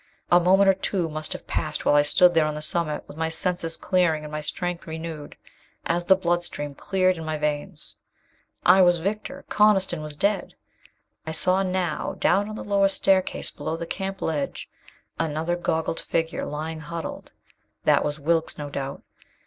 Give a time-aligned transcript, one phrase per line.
[0.31, 3.17] A moment or two must have passed while I stood there on the summit, with
[3.17, 5.37] my senses clearing and my strength renewed
[5.85, 7.93] as the blood stream cleared in my veins.
[8.65, 9.45] I was victor.
[9.49, 10.55] Coniston was dead.
[11.27, 14.67] I saw now, down on the lower staircase below the camp ledge,
[15.19, 17.33] another goggled figure lying huddled.
[17.83, 19.03] That was Wilks, no doubt.